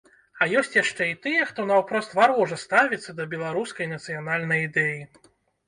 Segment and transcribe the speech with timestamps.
[0.43, 5.01] А ёсць яшчэ і тыя, хто наўпрост варожа ставіцца да беларускай нацыянальнай ідэі.